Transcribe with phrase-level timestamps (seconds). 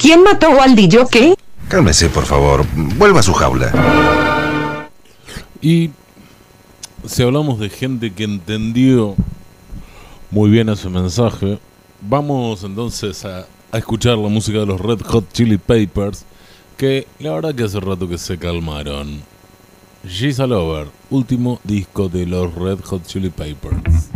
[0.00, 1.06] ¿Quién mató a Waldillo?
[1.08, 1.34] ¿Qué?
[1.68, 2.64] Cálmese, por favor.
[2.96, 4.88] Vuelva a su jaula.
[5.60, 5.90] Y
[7.06, 9.14] si hablamos de gente que entendió
[10.30, 11.58] muy bien ese mensaje,
[12.00, 16.24] vamos entonces a, escuchar la música de los Red Hot Chili Papers,
[16.78, 19.20] que la verdad que hace rato que se calmaron.
[20.08, 24.10] She's All Over, último disco de los Red Hot Chili Papers.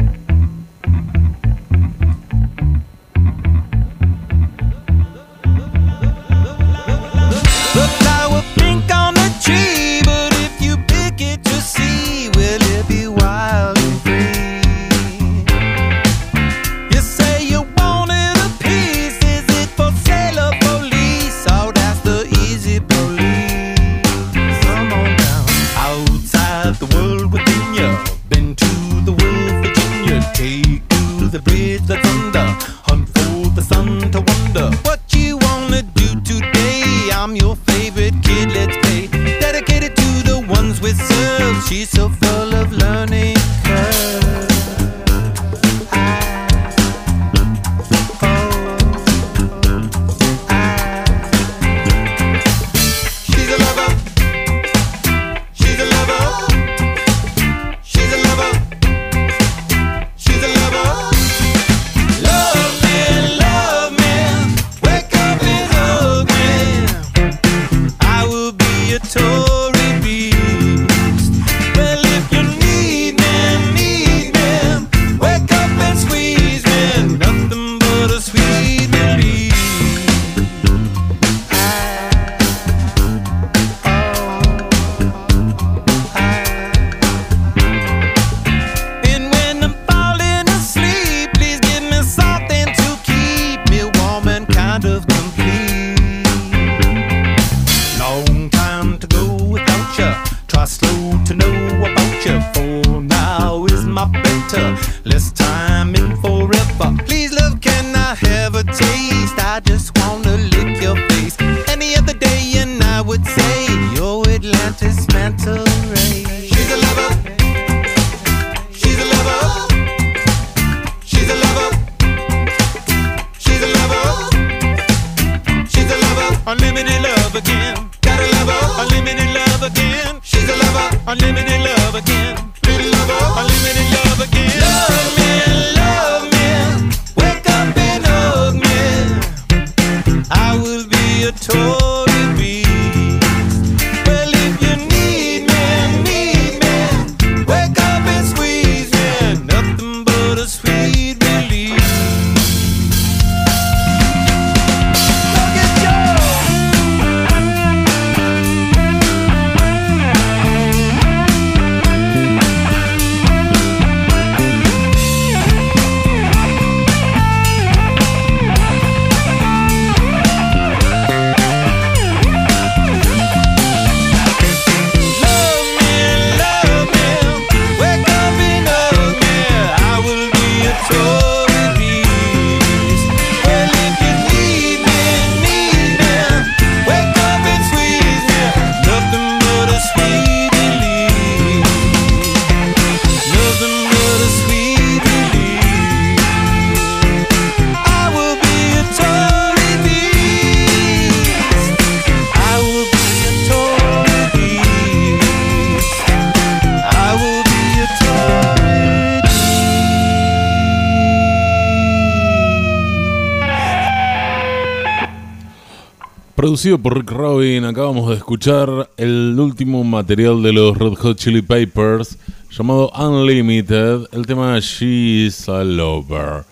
[216.44, 221.40] Producido por Rick Robin, acabamos de escuchar el último material de los Red Hot Chili
[221.40, 222.18] Papers
[222.50, 226.44] llamado Unlimited, el tema She's a Lover.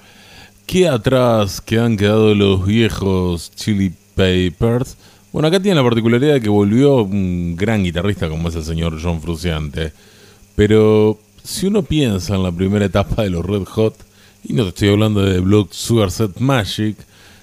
[0.64, 4.96] ¿Qué atrás que han quedado los viejos Chili Papers?
[5.30, 8.98] Bueno, acá tiene la particularidad de que volvió un gran guitarrista como es el señor
[8.98, 9.92] John Fruciante.
[10.56, 13.96] Pero si uno piensa en la primera etapa de los Red Hot,
[14.42, 16.96] y no te estoy hablando de Blood Sugar Set Magic,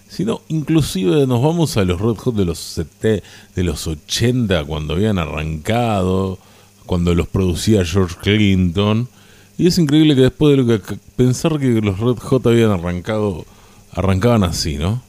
[0.09, 3.25] sino inclusive nos vamos a los Red Hot de los, 70,
[3.55, 6.39] de los 80, cuando habían arrancado,
[6.85, 9.07] cuando los producía George Clinton.
[9.57, 13.45] Y es increíble que después de lo que pensar que los Red Hot habían arrancado,
[13.93, 15.01] arrancaban así, ¿no?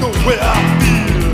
[0.00, 1.30] the way I feel.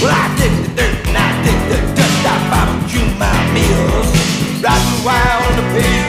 [0.00, 2.26] Well, I dig the dirt and I dig the dust.
[2.26, 2.36] I
[3.18, 4.08] my meals.
[4.62, 6.05] Riding wild on the pavement.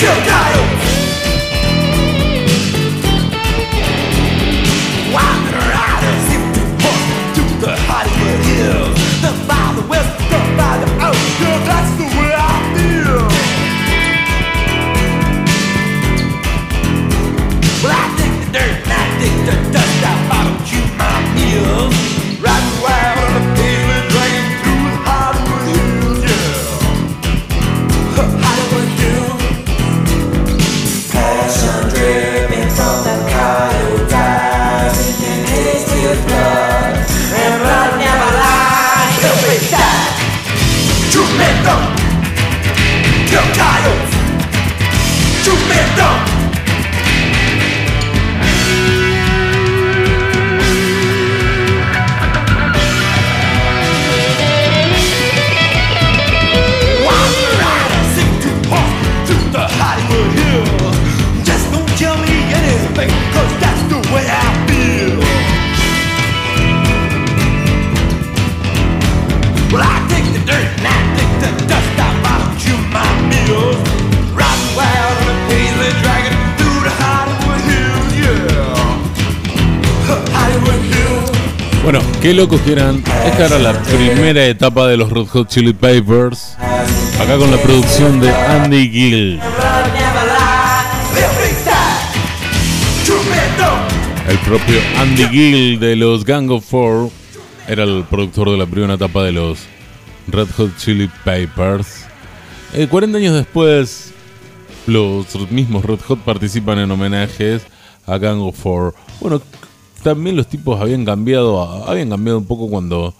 [0.00, 0.79] Bueno,
[82.20, 83.02] qué locos que eran.
[83.24, 86.56] Esta era la primera etapa de los Red Hot Chili Peppers.
[87.20, 89.40] Acá con la producción de Andy Gill.
[94.28, 97.10] El propio Andy Gill de los Gang of Four
[97.66, 99.60] era el productor de la primera etapa de los
[100.28, 102.04] Red Hot Chili Peppers.
[102.88, 104.12] 40 años después,
[104.86, 107.62] los mismos Red Hot participan en homenajes
[108.06, 108.94] a Gang of Four.
[109.20, 109.40] Bueno,
[110.00, 113.14] también los tipos habían cambiado, habían cambiado un poco cuando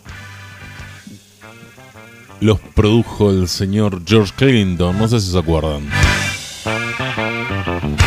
[2.41, 5.89] los produjo el señor George Clinton, no sé si se acuerdan.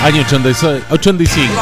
[0.01, 1.53] Año 86, 85.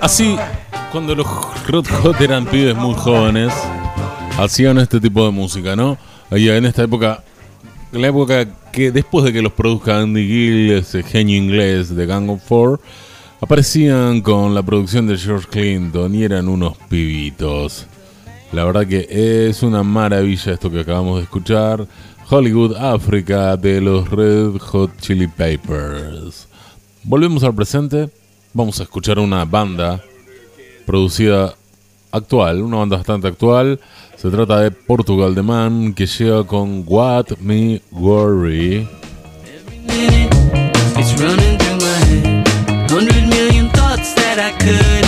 [0.00, 0.36] Así,
[0.92, 1.26] cuando los
[1.66, 3.52] Red Hot eran pibes muy jóvenes,
[4.38, 5.98] hacían este tipo de música, ¿no?
[6.30, 7.22] Y en esta época,
[7.92, 12.30] la época que después de que los produzca Andy Gill, ese genio inglés de Gang
[12.30, 12.80] of Four,
[13.40, 17.86] aparecían con la producción de George Clinton y eran unos pibitos.
[18.52, 19.06] La verdad que
[19.48, 21.86] es una maravilla esto que acabamos de escuchar.
[22.28, 26.46] Hollywood Africa de los Red Hot Chili Peppers.
[27.02, 28.10] Volvemos al presente.
[28.52, 30.02] Vamos a escuchar una banda
[30.84, 31.54] producida
[32.10, 33.78] actual, una banda bastante actual.
[34.16, 38.88] Se trata de Portugal The Man que llega con What Me Worry.
[44.40, 44.99] My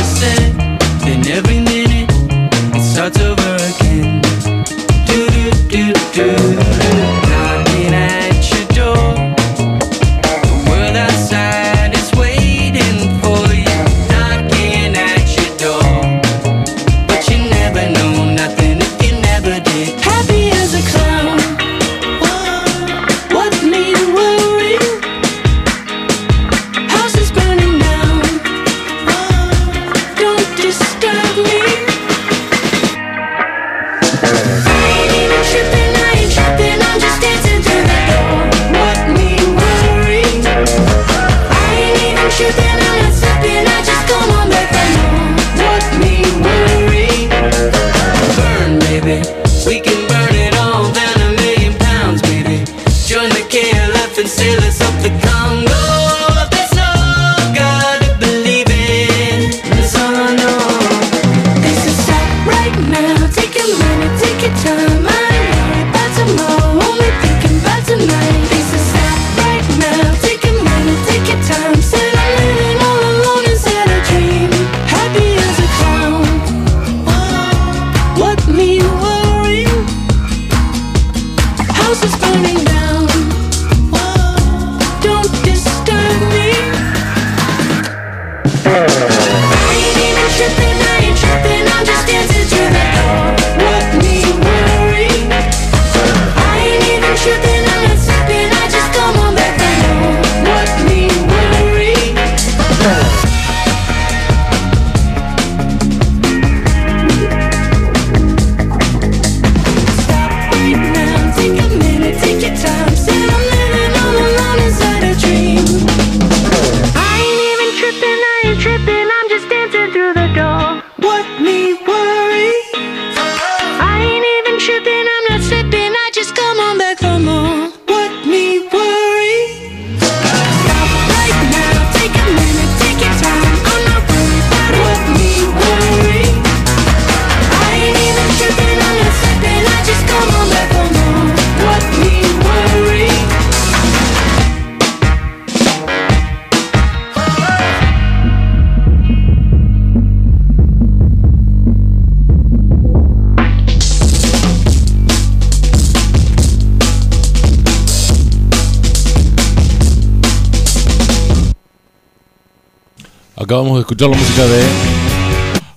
[163.52, 164.64] Acabamos de escuchar la música de.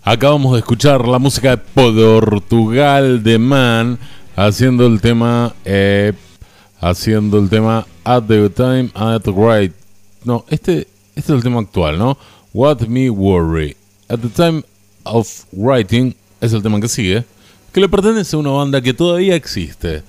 [0.01, 3.99] Acabamos de escuchar la música de Portugal de Man
[4.33, 5.53] haciendo el tema.
[5.65, 6.13] eh,
[6.79, 9.73] haciendo el tema At the Time at the Right.
[10.23, 12.17] No, este, este es el tema actual, ¿no?
[12.53, 13.75] What Me Worry.
[14.07, 14.63] At the Time
[15.03, 17.25] of Writing es el tema que sigue.
[17.73, 20.01] Que le pertenece a una banda que todavía existe.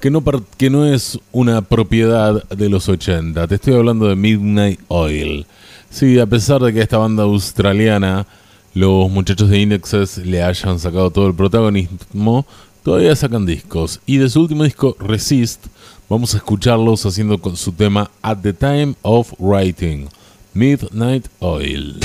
[0.00, 0.24] Que no,
[0.56, 3.46] que no es una propiedad de los 80.
[3.46, 5.46] Te estoy hablando de Midnight Oil.
[5.92, 8.26] Sí, a pesar de que esta banda australiana,
[8.72, 12.46] los muchachos de Indexes le hayan sacado todo el protagonismo,
[12.82, 14.00] todavía sacan discos.
[14.06, 15.66] Y de su último disco, Resist,
[16.08, 20.08] vamos a escucharlos haciendo con su tema At the Time of Writing,
[20.54, 22.00] Midnight Oil.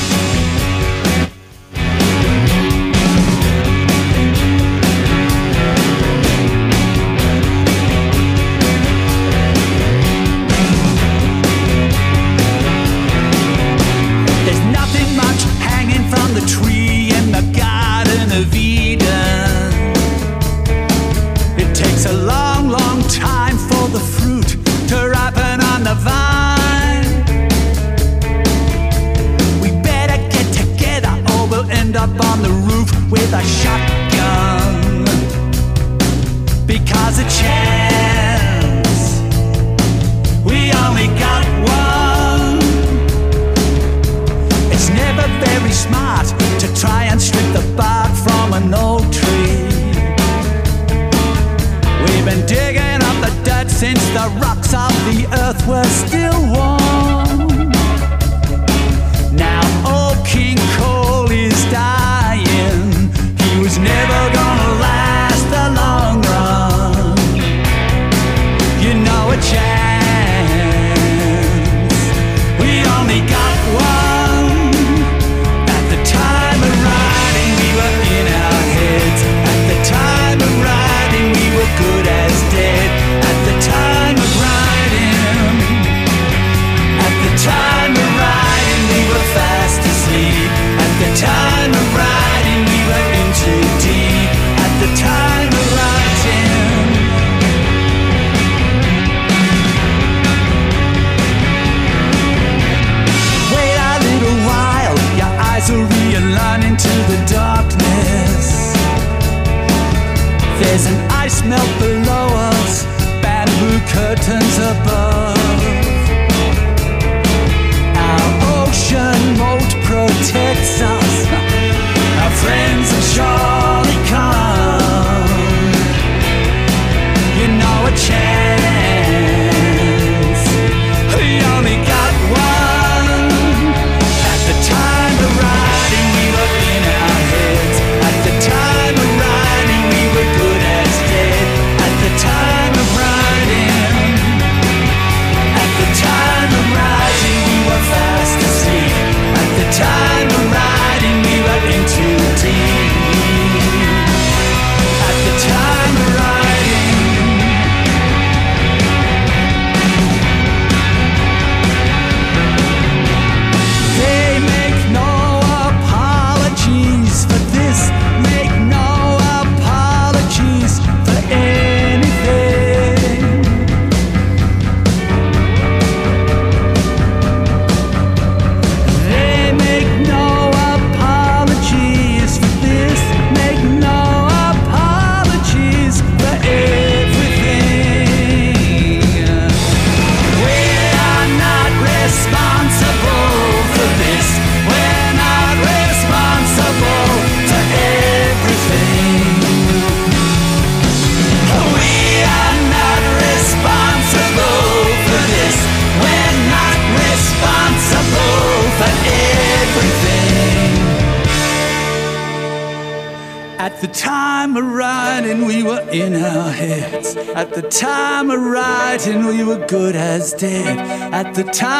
[217.70, 220.78] time of writing, we were good as dead.
[221.14, 221.77] At the time.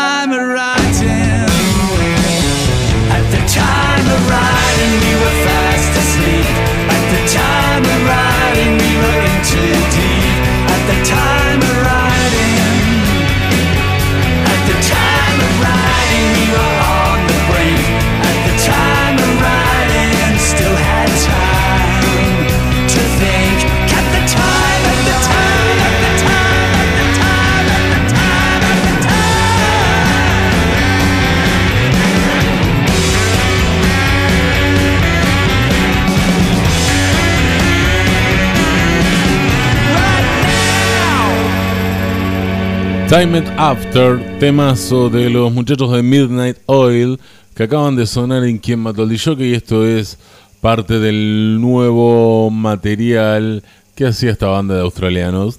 [43.10, 47.18] Time It After, temazo de los muchachos de Midnight Oil
[47.56, 50.18] que acaban de sonar en Quien Mató al Dishoque y esto es
[50.60, 53.64] parte del nuevo material
[53.96, 55.58] que hacía esta banda de australianos.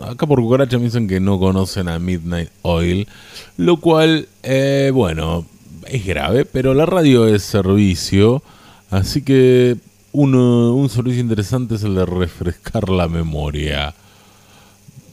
[0.00, 3.06] Acá por cucaracha me dicen que no conocen a Midnight Oil,
[3.58, 5.44] lo cual, eh, bueno,
[5.86, 8.42] es grave, pero la radio es servicio,
[8.90, 9.76] así que
[10.12, 13.94] uno, un servicio interesante es el de refrescar la memoria.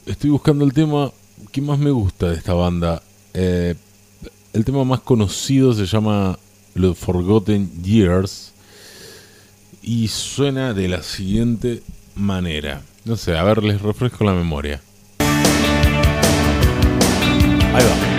[0.06, 1.12] Estoy buscando el tema
[1.52, 3.02] ¿Qué más me gusta de esta banda?
[3.34, 3.74] Eh,
[4.54, 6.38] el tema más conocido se llama
[6.76, 8.54] Los Forgotten Years
[9.82, 11.82] y suena de la siguiente
[12.16, 12.84] manera.
[13.04, 14.80] No sé, a ver, les refresco la memoria.
[17.74, 18.19] Ahí va.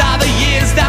[0.00, 0.87] are the years that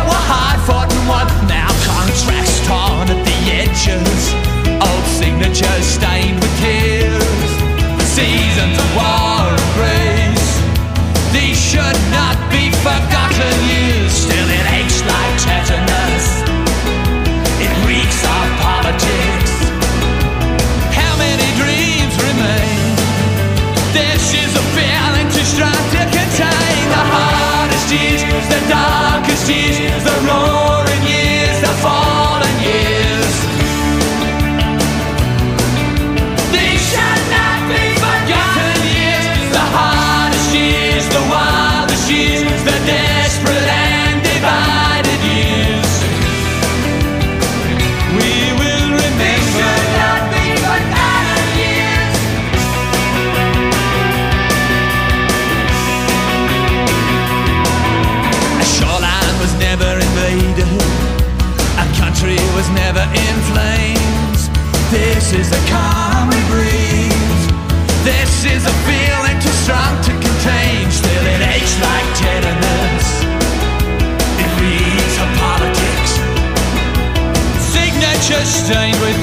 [29.49, 29.98] she's
[78.69, 79.18] Jane with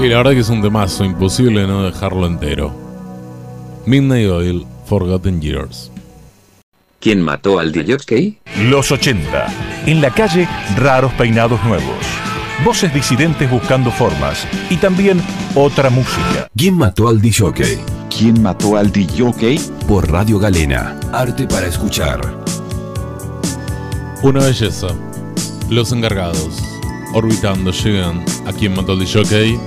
[0.00, 2.72] Y la verdad que es un temazo, imposible no dejarlo entero.
[3.84, 5.90] Midnight Oil, Forgotten Years.
[7.00, 8.38] ¿Quién mató al DJ?
[8.70, 9.46] Los 80.
[9.86, 11.96] En la calle, raros peinados nuevos.
[12.64, 14.46] Voces disidentes buscando formas.
[14.70, 15.20] Y también
[15.56, 16.48] otra música.
[16.56, 17.80] ¿Quién mató al DJ?
[18.08, 19.58] ¿Quién mató al DJ?
[19.88, 20.98] Por Radio Galena.
[21.12, 22.20] Arte para escuchar.
[24.22, 24.88] Una belleza.
[25.68, 26.62] Los encargados.
[27.14, 29.58] Orbitando llegan a quien mató al DJ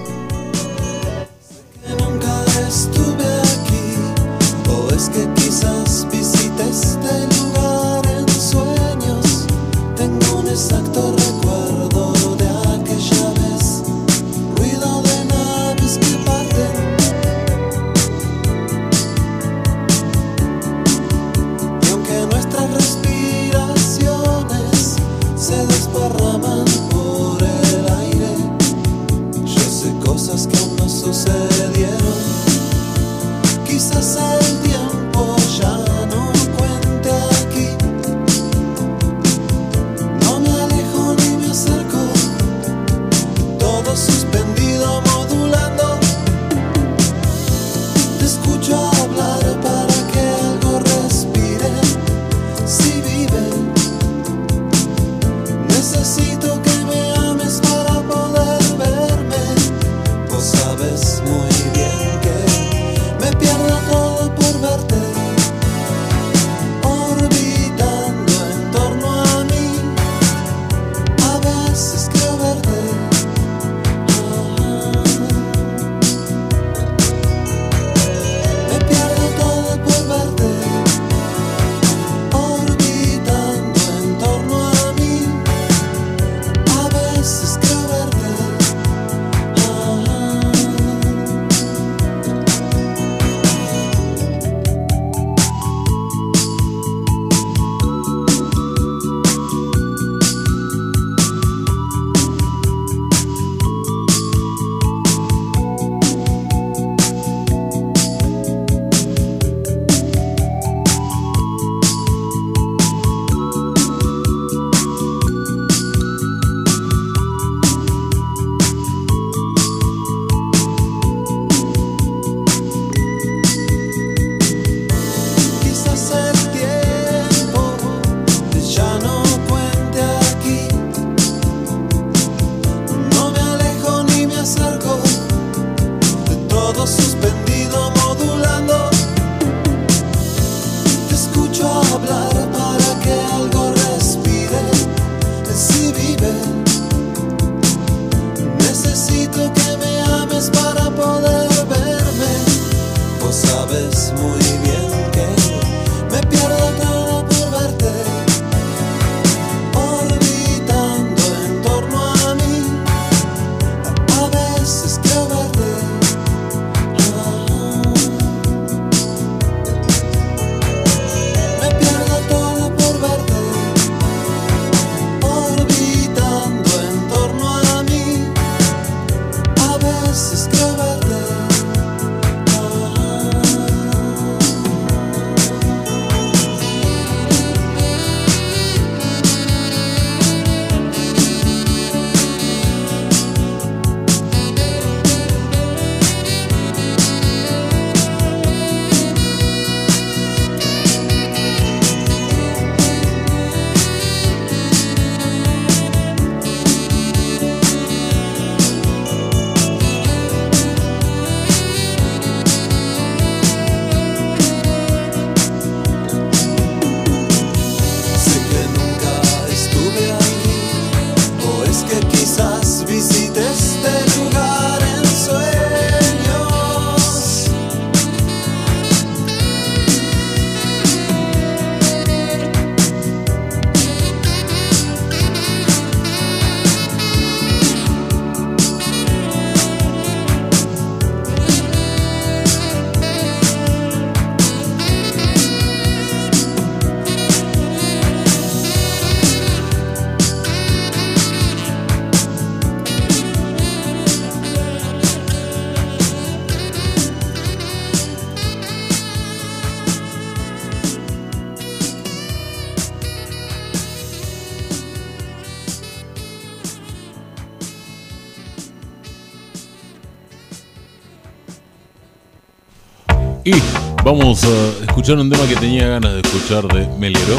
[274.11, 277.37] vamos a escuchar un tema que tenía ganas de escuchar de Melero.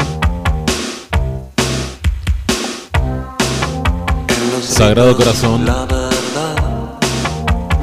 [4.59, 5.65] Sagrado Corazón.
[5.67, 6.99] La verdad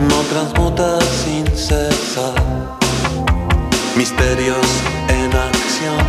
[0.08, 2.34] no transmuta sin cesar.
[3.96, 4.66] Misterios
[5.08, 6.04] en acción.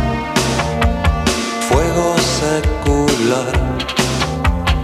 [1.68, 3.52] Fuego secular.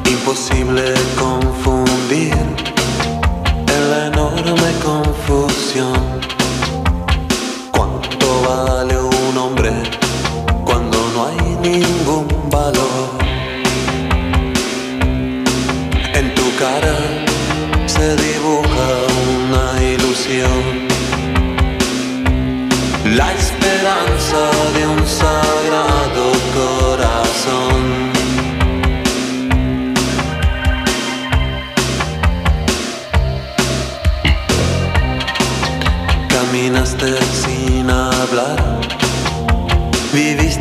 [0.08, 2.32] Imposible confundir
[3.74, 6.37] en la enorme confusión.
[10.64, 13.08] Cuando no hay ningún valor?
[16.14, 16.96] En tu cara
[17.86, 18.88] se dibuja
[19.36, 20.88] una ilusión.
[23.16, 24.40] La esperanza
[24.74, 25.47] de un sagrado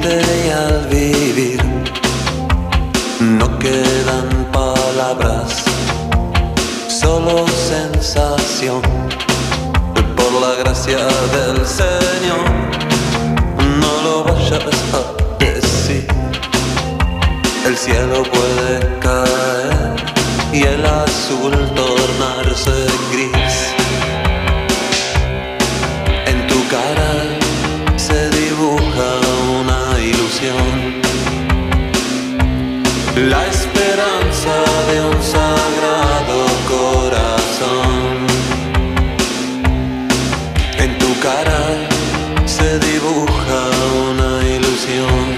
[0.09, 1.61] al vivir
[3.19, 5.65] no quedan palabras,
[6.87, 8.81] solo sensación.
[10.15, 10.97] Por la gracia
[11.35, 12.45] del Señor,
[13.81, 16.07] no lo vayas a decir.
[17.65, 19.95] El cielo puede caer
[20.53, 21.96] y el azul tornarse
[43.37, 43.69] dibuja
[44.09, 45.36] una ilusión.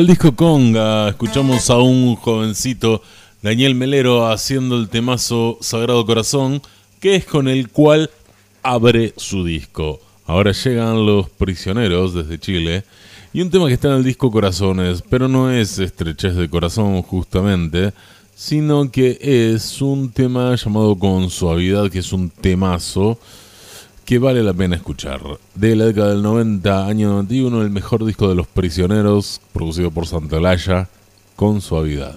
[0.00, 3.02] Del disco Conga escuchamos a un jovencito,
[3.42, 6.62] Daniel Melero, haciendo el temazo Sagrado Corazón,
[7.00, 8.08] que es con el cual
[8.62, 10.00] abre su disco.
[10.24, 12.84] Ahora llegan los prisioneros desde Chile
[13.34, 17.02] y un tema que está en el disco Corazones, pero no es estrechez de corazón
[17.02, 17.92] justamente,
[18.34, 23.18] sino que es un tema llamado Con Suavidad, que es un temazo
[24.10, 25.20] que vale la pena escuchar.
[25.54, 30.04] De la década del 90, año 91, el mejor disco de los prisioneros, producido por
[30.04, 30.88] Santalaya,
[31.36, 32.16] con suavidad.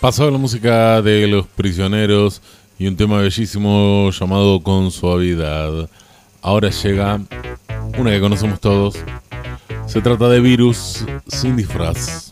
[0.00, 2.40] Pasaba la música de Los Prisioneros
[2.78, 5.90] y un tema bellísimo llamado Con Suavidad.
[6.40, 7.20] Ahora llega
[7.98, 8.96] una que conocemos todos.
[9.86, 12.29] Se trata de Virus sin disfraz.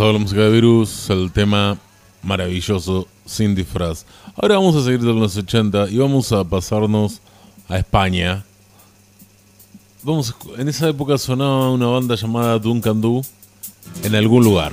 [0.00, 1.76] La música de Virus, el tema
[2.22, 4.06] maravilloso sin disfraz.
[4.34, 7.20] Ahora vamos a seguir de los 80 y vamos a pasarnos
[7.68, 8.42] a España.
[10.02, 13.22] Vamos, en esa época sonaba una banda llamada Duncan Du
[14.02, 14.72] en algún lugar.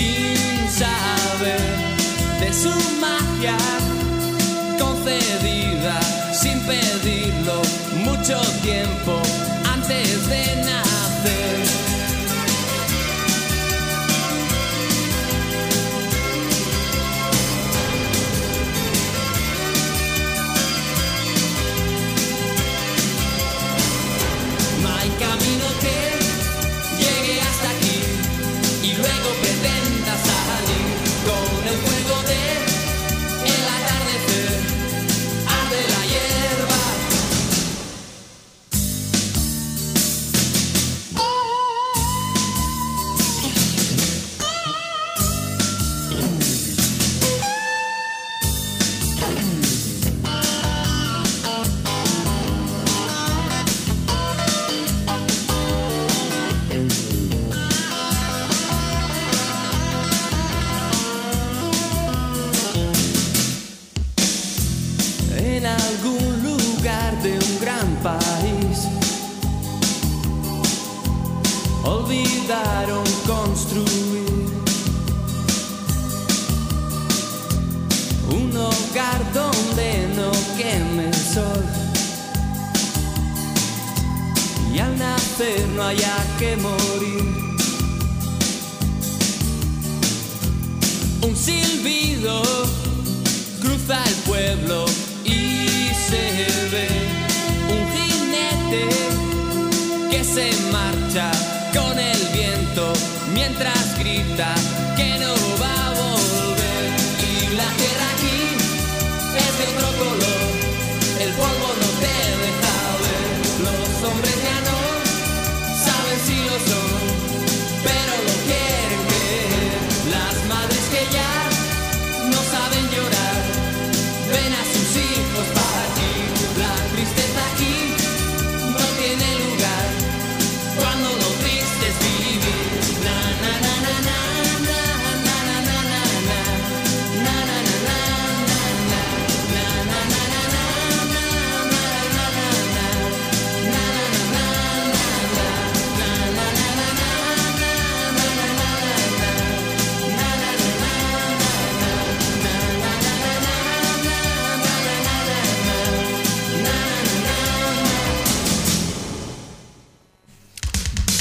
[0.00, 1.60] sin saber
[2.40, 3.56] de su magia
[4.78, 6.00] concedida
[6.32, 7.60] sin pedirlo
[8.06, 9.20] mucho tiempo
[9.74, 10.69] antes de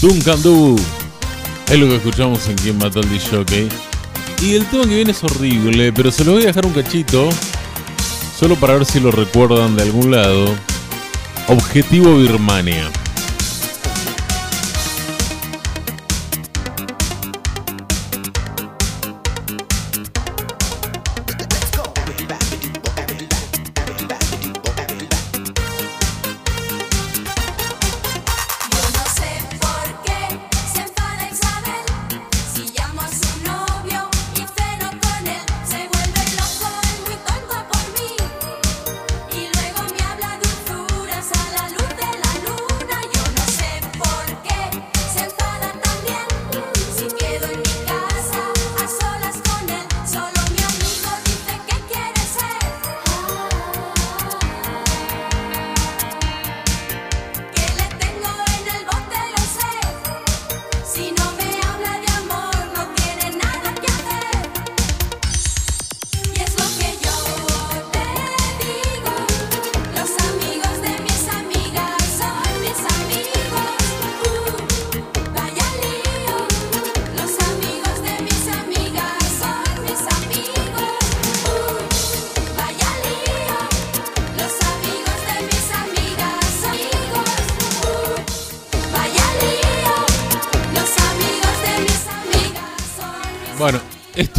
[0.10, 0.76] Duncan Du
[1.70, 3.70] es lo que escuchamos en Quien Mató al DJ.
[4.42, 7.30] Y el tema que viene es horrible, pero se lo voy a dejar un cachito.
[8.40, 10.56] Solo para ver si lo recuerdan de algún lado.
[11.48, 12.90] Objetivo Birmania.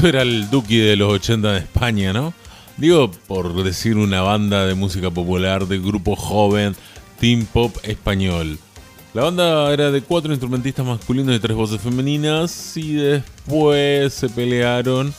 [0.00, 2.32] Esto era el Duki de los 80 de España, ¿no?
[2.78, 6.74] Digo, por decir una banda de música popular de grupo joven,
[7.18, 8.58] teen pop español.
[9.12, 15.12] La banda era de cuatro instrumentistas masculinos y tres voces femeninas y después se pelearon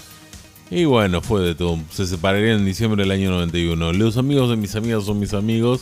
[0.71, 1.77] y bueno, fue de todo.
[1.91, 3.93] Se separarían en diciembre del año 91.
[3.93, 5.81] Los amigos de mis amigas son mis amigos.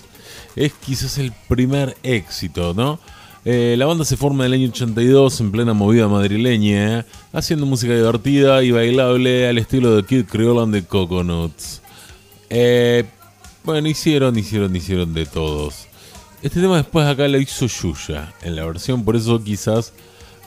[0.58, 3.00] Es quizás el primer éxito, ¿no?
[3.46, 7.96] Eh, la banda se forma en el año 82 en plena movida madrileña, haciendo música
[7.96, 11.82] divertida y bailable al estilo de Kid Creole and the Coconuts.
[12.50, 13.06] Eh,
[13.64, 15.88] bueno, hicieron, hicieron, hicieron de todos.
[16.42, 19.94] Este tema después acá lo hizo Yuya en la versión, por eso quizás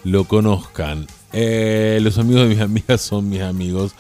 [0.04, 1.06] lo conozcan.
[1.32, 3.94] Eh, los amigos de mis amigas son mis amigos.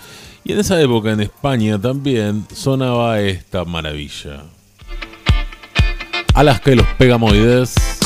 [0.44, 4.42] Y en esa época en España también sonaba esta maravilla.
[6.34, 8.01] Alaska y los Pegamoides.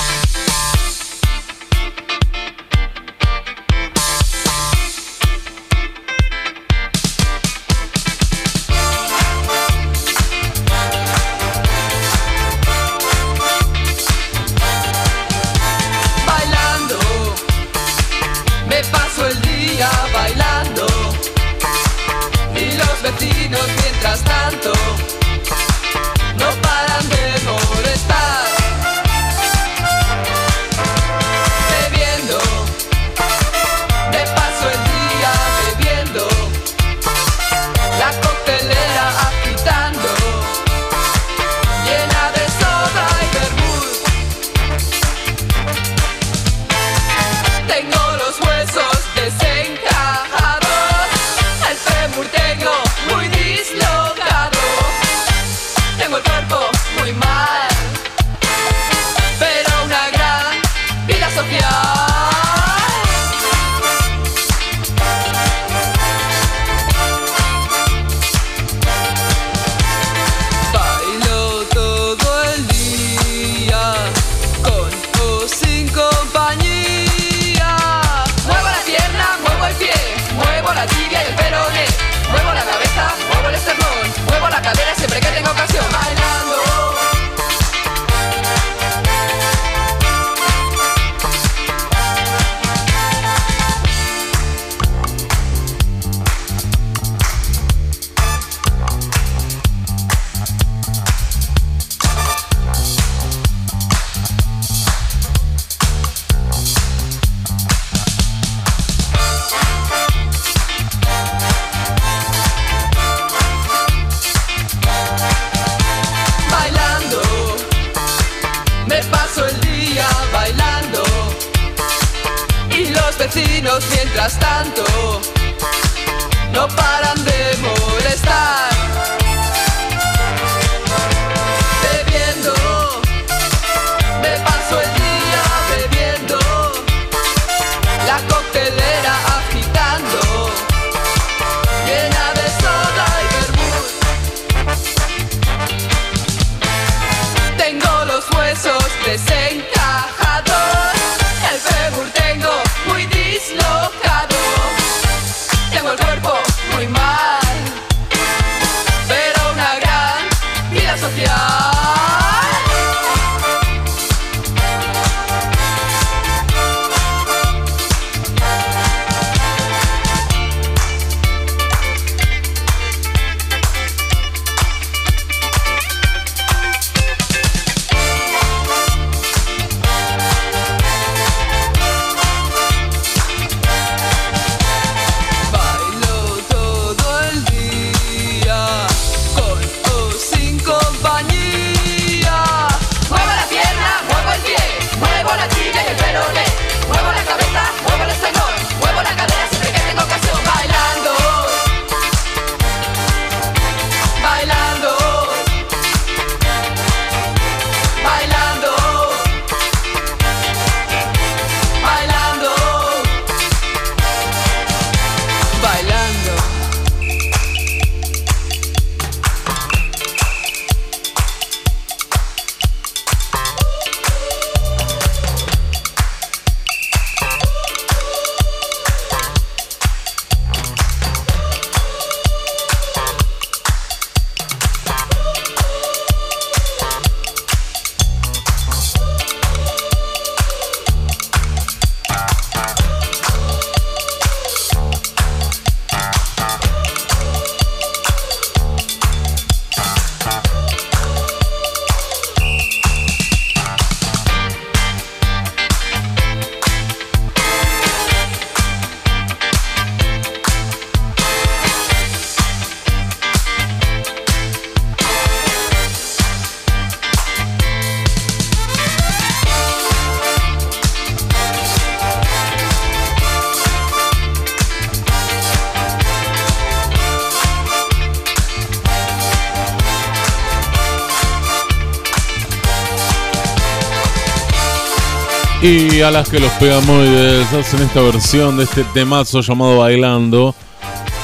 [285.67, 290.55] Y a las que los pegamoides hacen esta versión de este temazo llamado Bailando,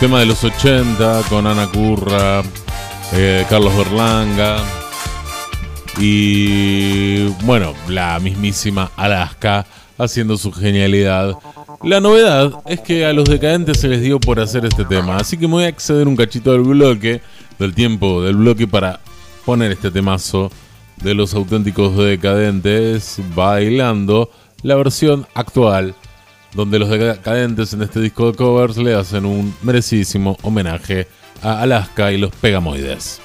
[0.00, 2.42] tema de los 80 con Ana Curra,
[3.12, 4.56] eh, Carlos Berlanga
[5.96, 9.64] y bueno, la mismísima Alaska
[9.96, 11.38] haciendo su genialidad.
[11.84, 15.36] La novedad es que a los decadentes se les dio por hacer este tema, así
[15.36, 17.20] que me voy a acceder un cachito del bloque,
[17.60, 18.98] del tiempo del bloque para
[19.44, 20.50] poner este temazo
[21.02, 24.30] de los auténticos decadentes bailando
[24.62, 25.94] la versión actual
[26.54, 31.08] donde los decadentes en este disco de covers le hacen un merecidísimo homenaje
[31.42, 33.20] a Alaska y los Pegamoides.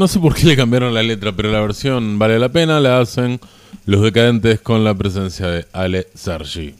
[0.00, 2.98] No sé por qué le cambiaron la letra, pero la versión vale la pena, la
[3.00, 3.38] hacen
[3.86, 6.74] los decadentes con la presencia de Ale Sergi.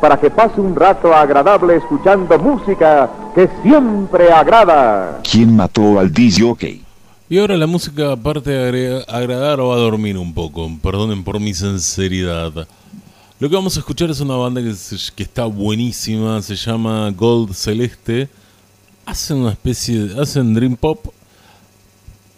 [0.00, 5.20] para que pase un rato agradable escuchando música que siempre agrada.
[5.30, 6.80] ¿Quién mató al DJ?
[7.28, 11.54] Y ahora la música, aparte de agradar o a dormir un poco, perdonen por mi
[11.54, 12.52] sinceridad.
[13.38, 17.10] Lo que vamos a escuchar es una banda que, se- que está buenísima, se llama
[17.10, 18.28] Gold Celeste.
[19.06, 20.22] Hacen una especie de.
[20.22, 21.06] hacen Dream Pop.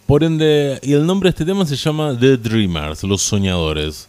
[0.05, 4.07] Por ende, y el nombre de este tema se llama The Dreamers, los soñadores.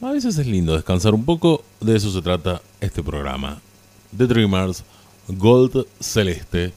[0.00, 3.60] A veces es lindo descansar un poco, de eso se trata este programa.
[4.16, 4.82] The Dreamers,
[5.28, 6.72] Gold Celeste.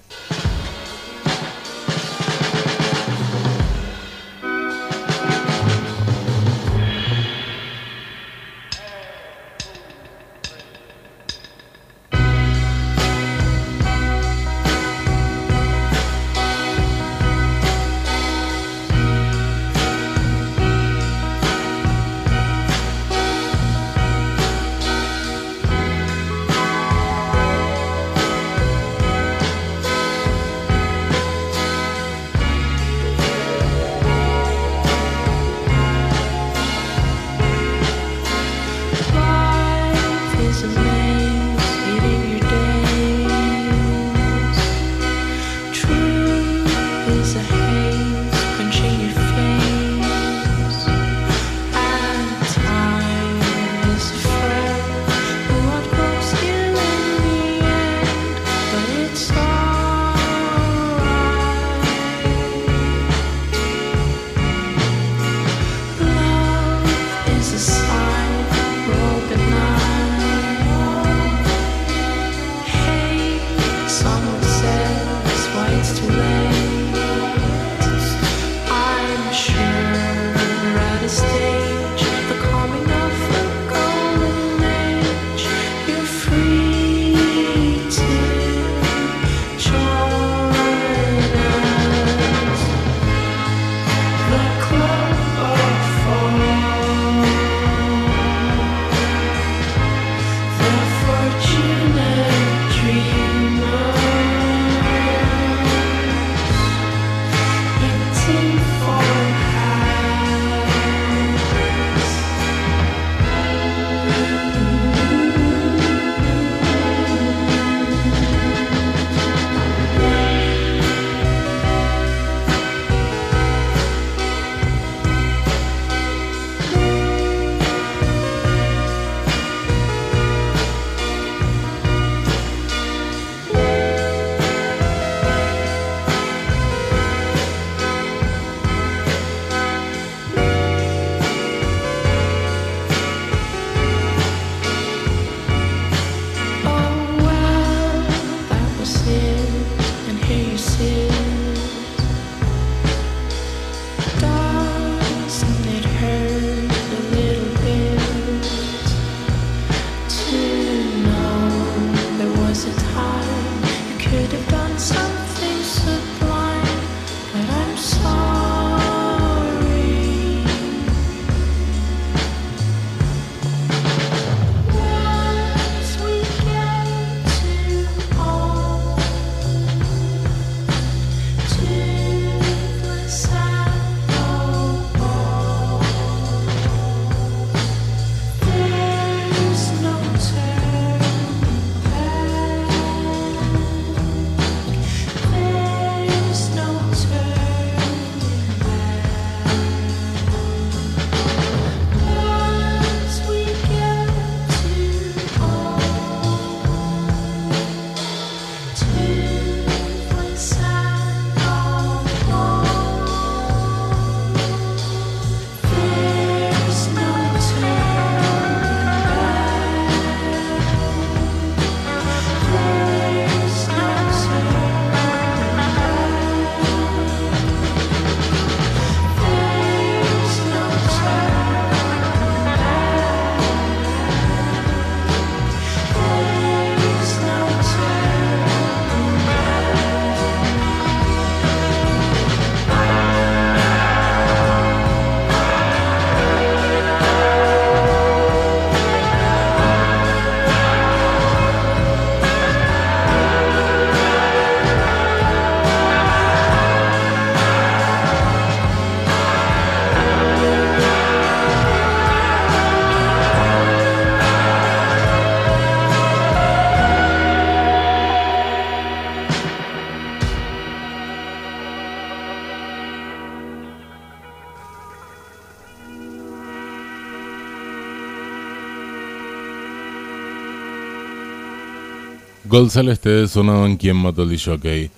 [282.59, 284.91] Gol Celeste sonaban quien mató el jockey.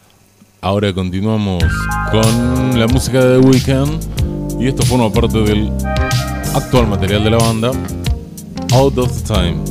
[0.62, 1.64] Ahora continuamos
[2.12, 5.72] con la música de The Weeknd y esto forma parte del
[6.56, 7.72] actual material de la banda,
[8.74, 9.64] Out of the Time.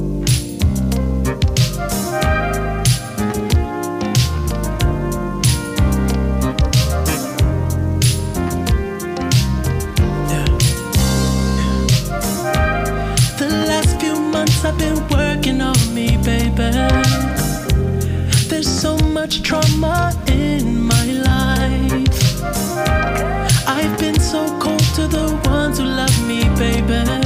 [14.62, 17.29] I've been working on me, baby.
[18.60, 22.42] There's so much trauma in my life.
[23.66, 27.19] I've been so cold to the ones who love me, baby.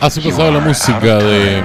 [0.00, 1.62] Así pasaba la música de.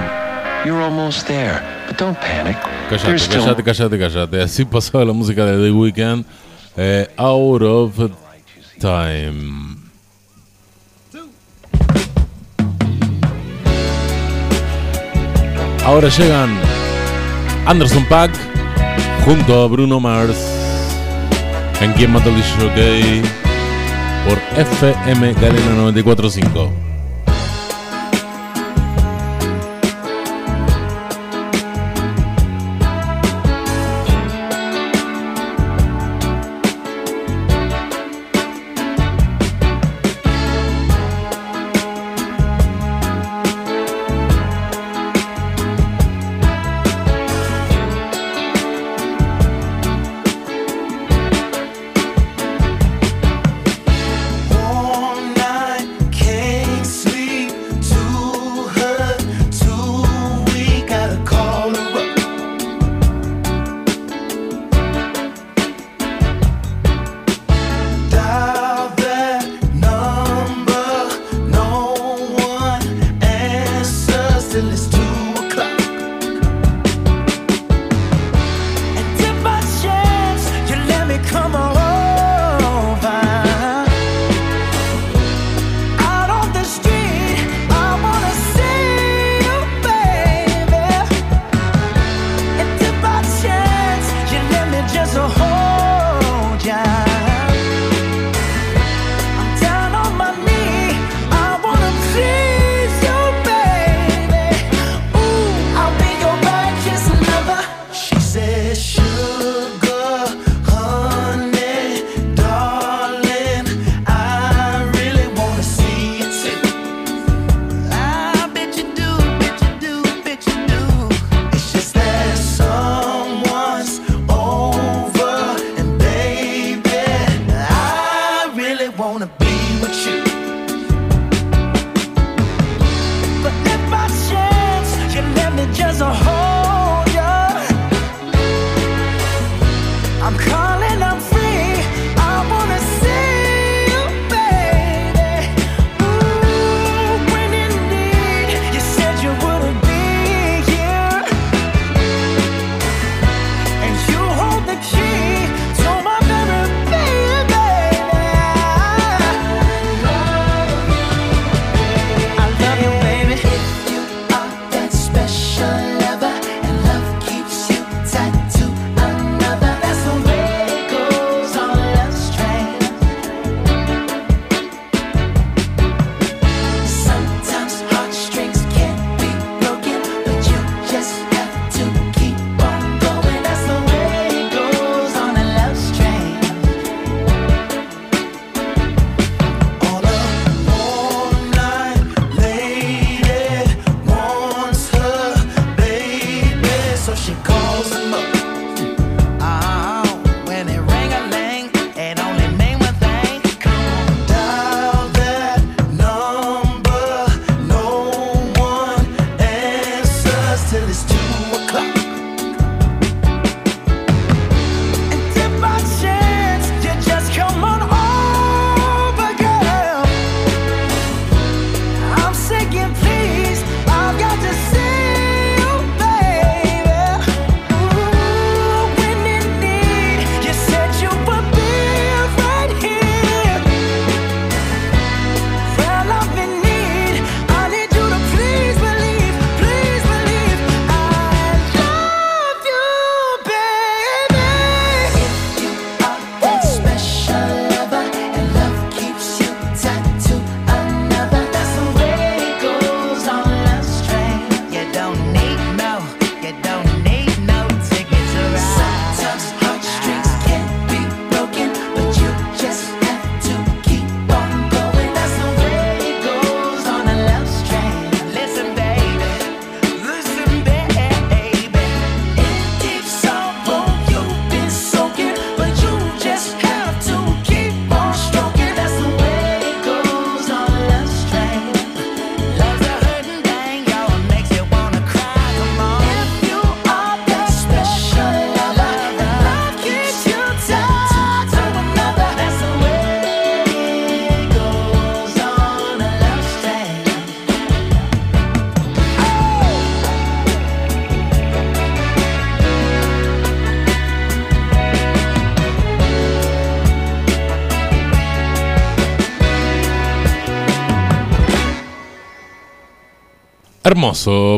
[2.90, 4.42] Cállate, cállate, cállate, cállate.
[4.42, 6.24] Así pasaba la música de The Weeknd.
[6.76, 7.94] Eh, out of
[8.80, 9.76] Time.
[15.84, 16.50] Ahora llegan
[17.66, 18.30] Anderson Pack
[19.24, 20.36] junto a Bruno Mars
[21.80, 23.22] en Quien Mató el
[24.26, 26.87] por FM Galena 945.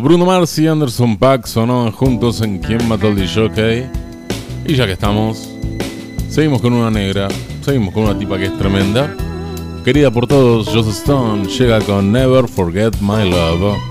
[0.03, 3.89] Bruno Mars y Anderson Pack sonaban juntos en Quién mató el DJ.
[4.67, 5.49] Y ya que estamos,
[6.29, 7.29] seguimos con una negra,
[7.63, 9.17] seguimos con una tipa que es tremenda.
[9.83, 13.90] Querida por todos, Joseph Stone llega con Never Forget My Love.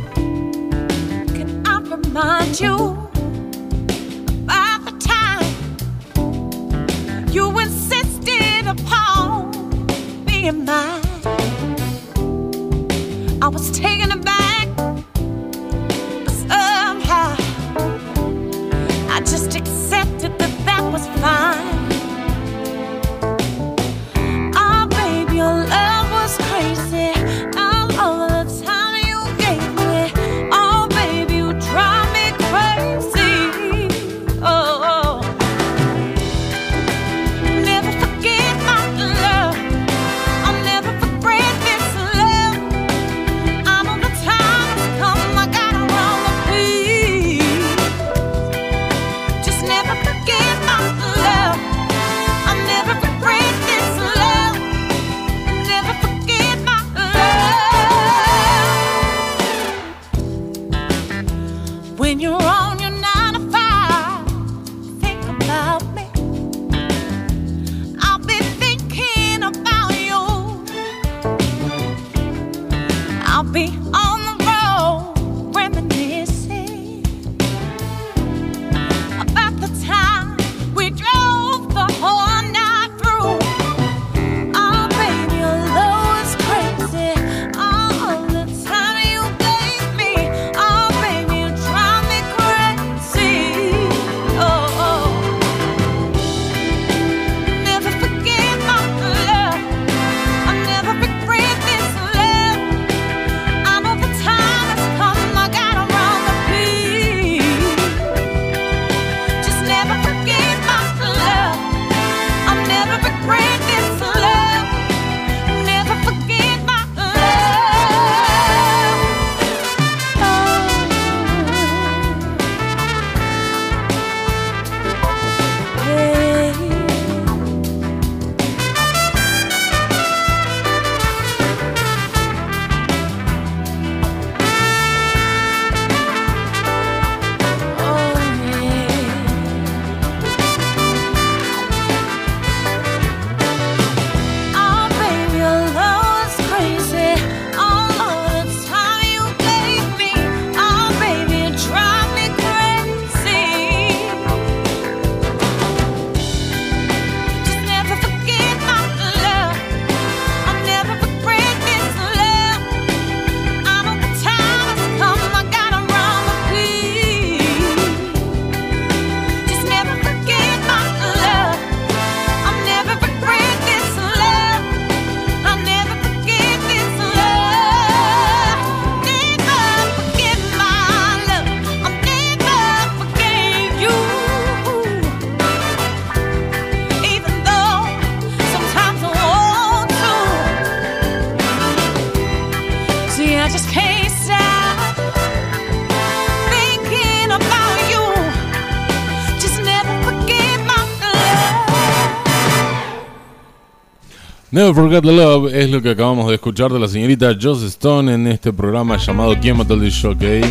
[204.60, 208.14] Never Forget the Love es lo que acabamos de escuchar de la señorita Joss Stone
[208.14, 210.42] en este programa llamado ¿Quién mató al DJ?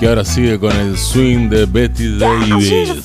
[0.00, 3.04] Que ahora sigue con el swing de Betty Davis.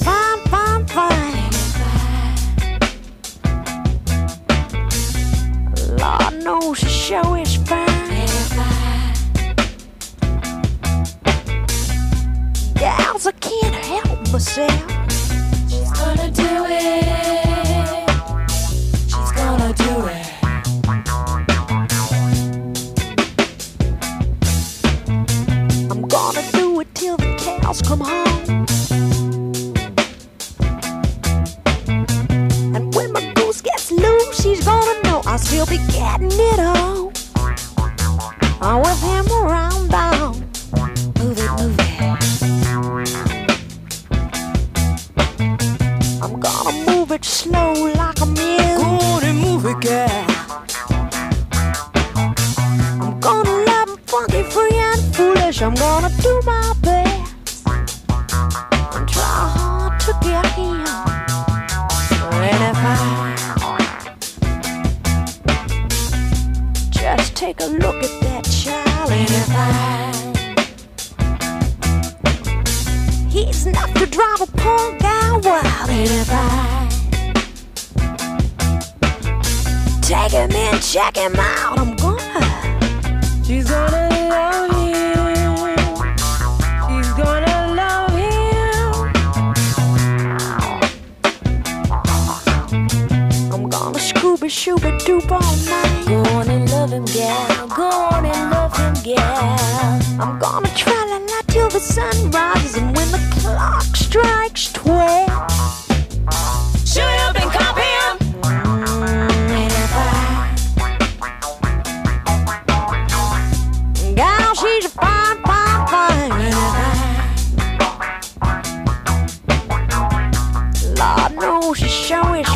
[122.07, 122.46] show it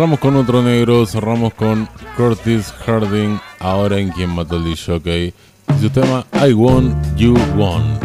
[0.00, 1.86] Cerramos con otro negro, cerramos con
[2.16, 5.34] Curtis Harding, ahora en quien mató el DJ,
[5.78, 7.99] su tema I Want You Want.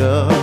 [0.00, 0.39] treasure.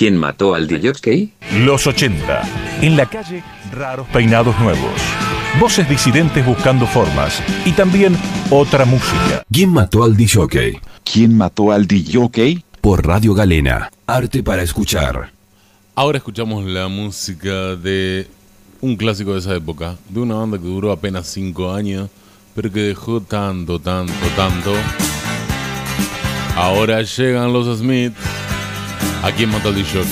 [0.00, 1.28] ¿Quién mató al DJ?
[1.58, 2.80] Los 80.
[2.80, 4.98] En la calle, raros peinados nuevos.
[5.60, 7.42] Voces disidentes buscando formas.
[7.66, 8.16] Y también
[8.48, 9.44] otra música.
[9.52, 10.80] ¿Quién mató al DJ?
[11.04, 12.64] ¿Quién mató al DJ?
[12.80, 13.90] Por Radio Galena.
[14.06, 15.32] Arte para escuchar.
[15.94, 18.26] Ahora escuchamos la música de
[18.80, 19.96] un clásico de esa época.
[20.08, 22.08] De una banda que duró apenas 5 años.
[22.54, 24.72] Pero que dejó tanto, tanto, tanto.
[26.56, 28.29] Ahora llegan los Smiths
[29.22, 30.04] aquí en Motor Show.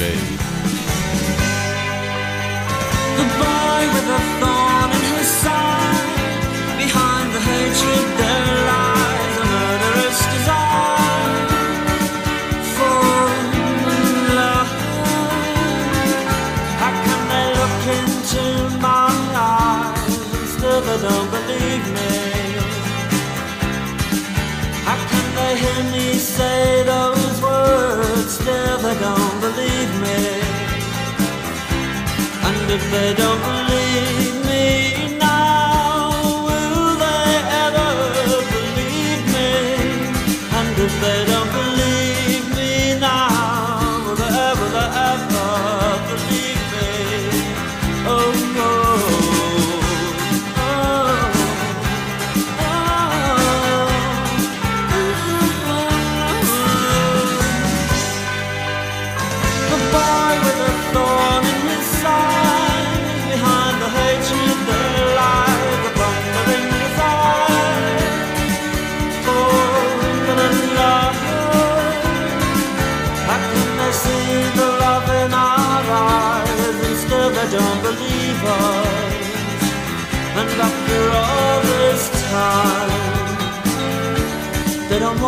[32.68, 33.67] the bed of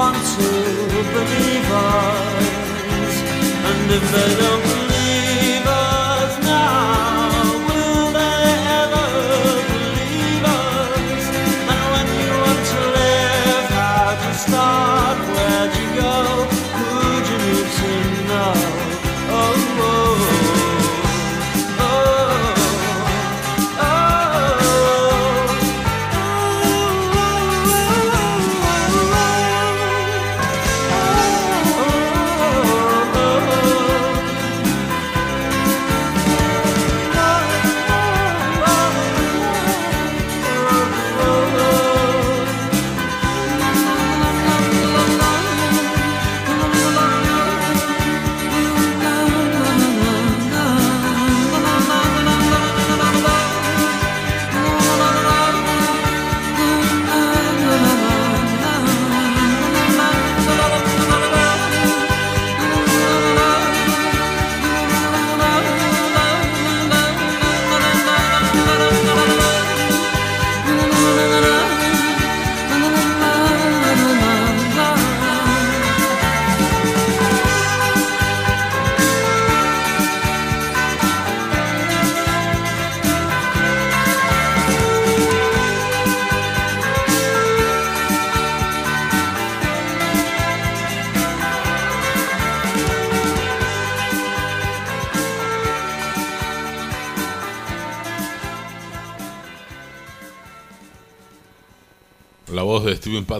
[0.00, 0.48] want to
[1.12, 3.16] believe us,
[3.68, 4.79] and if they don't.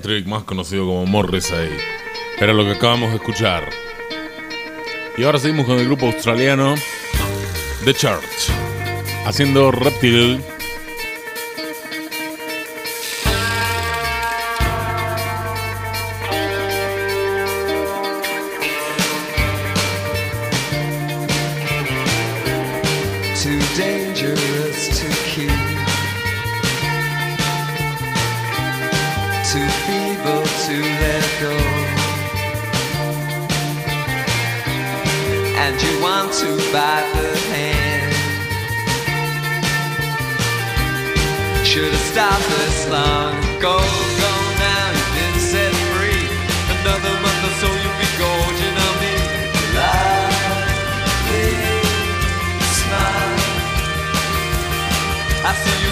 [0.01, 1.69] Patrick, más conocido como Morrissey.
[2.39, 3.69] Era lo que acabamos de escuchar.
[5.19, 6.75] Y ahora seguimos con el grupo australiano
[7.85, 8.51] The Church,
[9.27, 10.41] haciendo Reptil.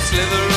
[0.09, 0.48] sliver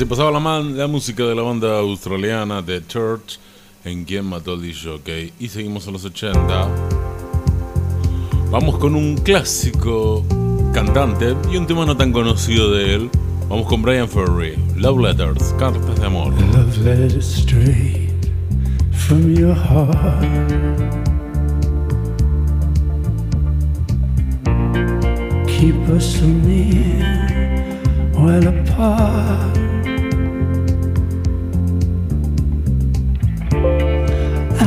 [0.00, 3.38] Así pasaba la, man- la música de la banda australiana The Church
[3.84, 5.30] en Quien mató al DJ.
[5.38, 6.68] Y seguimos a los 80.
[8.50, 10.24] Vamos con un clásico
[10.72, 13.10] cantante y un tema no tan conocido de él.
[13.50, 16.32] Vamos con Brian Ferry, Love Letters, cartas de amor.
[16.32, 18.08] Love letters straight
[18.90, 20.24] from your heart.
[25.46, 27.28] Keep us near
[28.14, 29.69] while apart.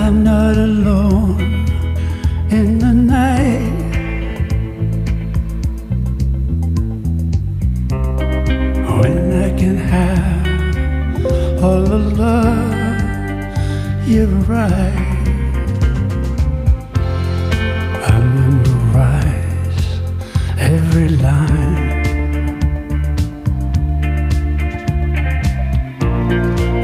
[0.05, 1.39] I'm not alone
[2.49, 3.71] in the night.
[8.99, 12.73] When I can have all the love
[14.05, 14.99] you write.
[18.11, 19.85] I memorize
[20.59, 21.77] every line.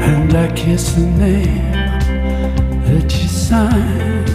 [0.08, 1.99] And I kiss the name
[3.00, 4.30] that you signed.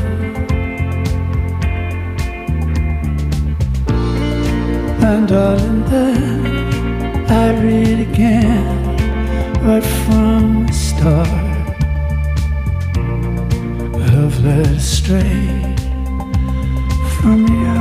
[5.04, 8.98] And darling, then I read again
[9.64, 11.28] right from the start.
[14.12, 15.80] Love letters straight
[17.20, 17.75] from your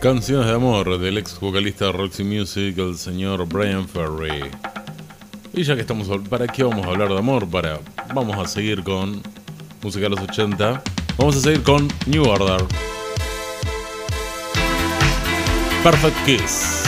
[0.00, 4.50] Canciones de amor del ex vocalista de Roxy Music, el señor Brian Ferry.
[5.52, 7.46] Y ya que estamos, ¿para qué vamos a hablar de amor?
[7.46, 7.80] Para,
[8.14, 9.20] vamos a seguir con
[9.82, 10.82] música de los 80.
[11.18, 12.64] Vamos a seguir con New Order.
[15.84, 16.79] Perfect Kiss.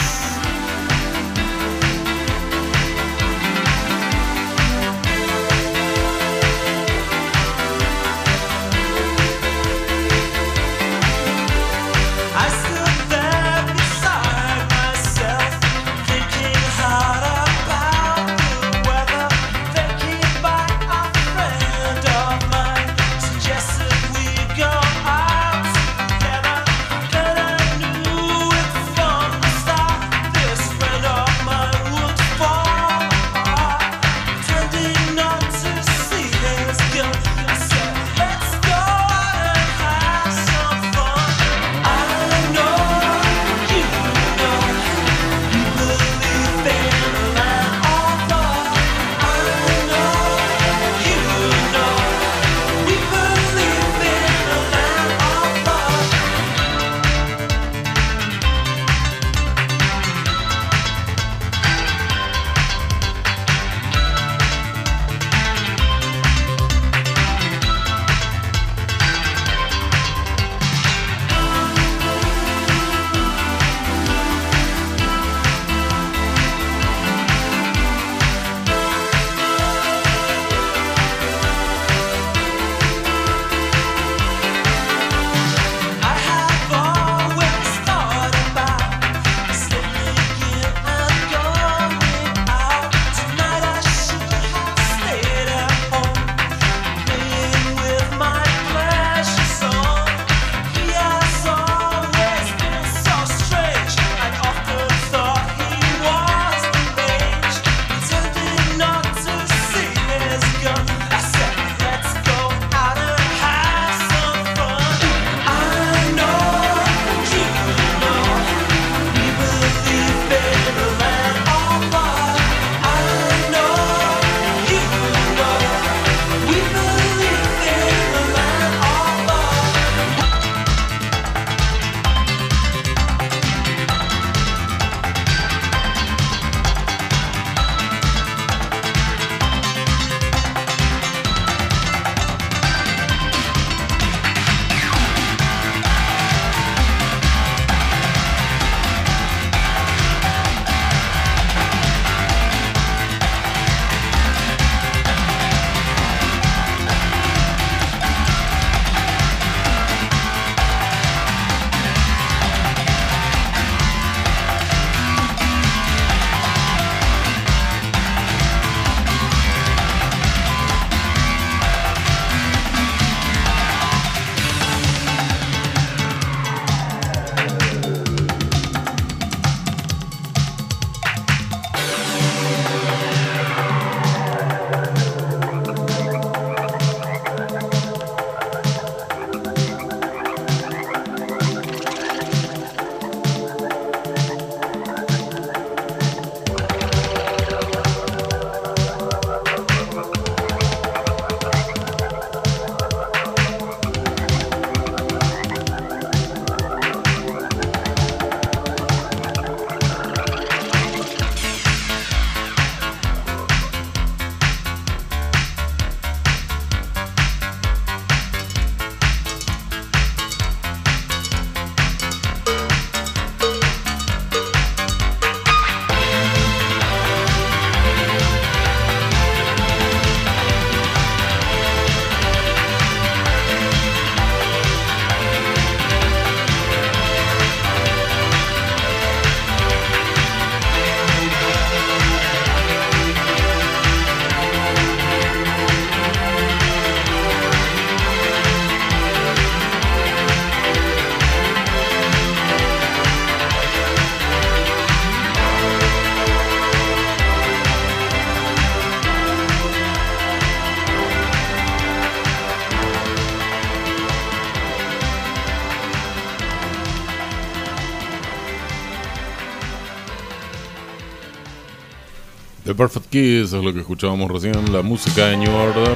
[273.15, 275.95] Eso es lo que escuchábamos recién, la música de New Order.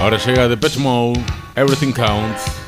[0.00, 1.20] Ahora llega Depeche Mode,
[1.54, 2.61] Everything Counts.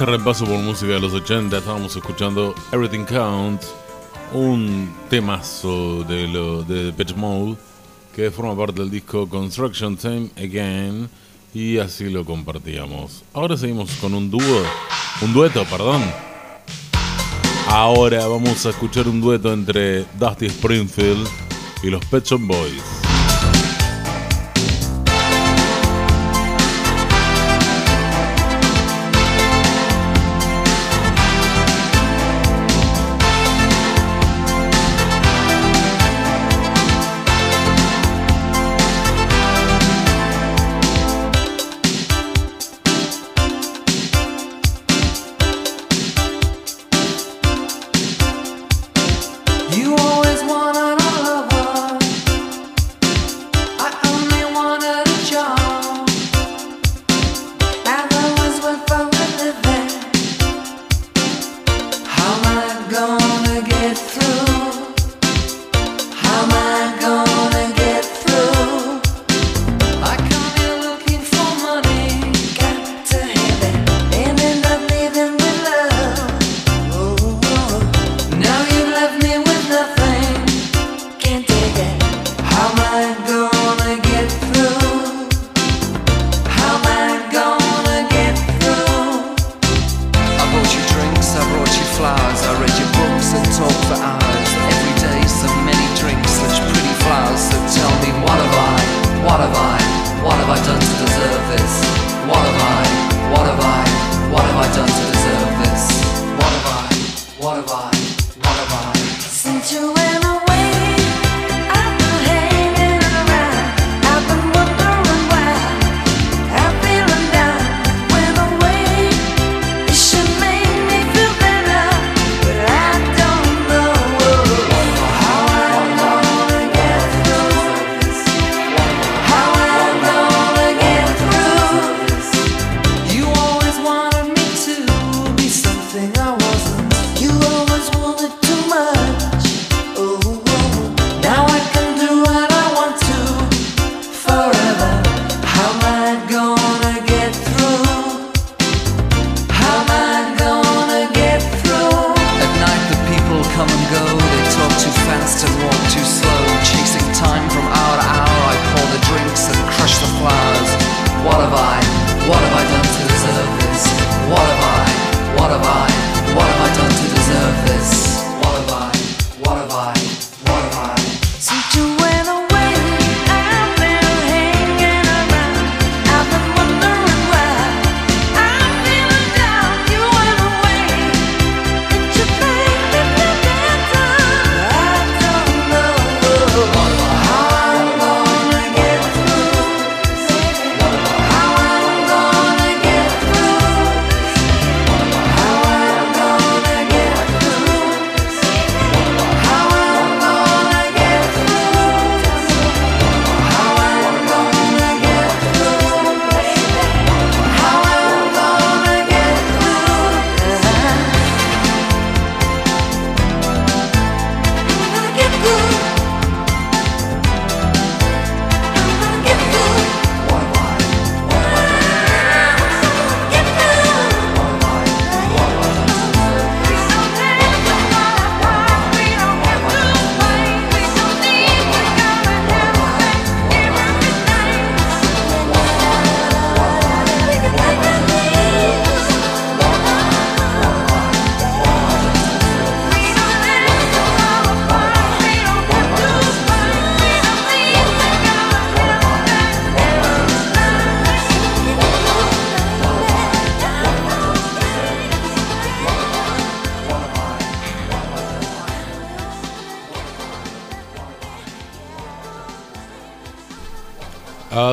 [0.00, 3.70] este repaso por música de los 80 estábamos escuchando Everything Counts,
[4.32, 7.58] un temazo de, lo, de Pitch Mode
[8.16, 11.06] que forma parte del disco Construction Time Again
[11.52, 13.24] y así lo compartíamos.
[13.34, 14.62] Ahora seguimos con un dúo,
[15.20, 16.02] un dueto, perdón.
[17.68, 21.28] Ahora vamos a escuchar un dueto entre Dusty Springfield
[21.82, 22.99] y los Pet Shop Boys.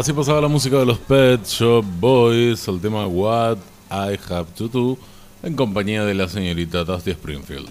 [0.08, 3.58] Así pasaba la música de los Pet Shop Boys, el tema What
[3.92, 4.98] I Have to Do,
[5.44, 7.68] en compañía de la señorita Dusty Springfield.